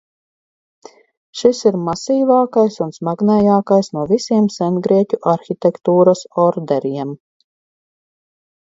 Šis 1.41 1.59
ir 1.71 1.77
masīvākais 1.89 2.79
un 2.87 2.95
smagnējākais 2.97 3.93
no 3.99 4.07
visiem 4.15 4.51
sengrieķu 4.57 5.21
arhitektūras 5.35 6.27
orderiem. 6.49 7.17